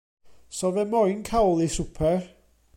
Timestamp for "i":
1.65-1.69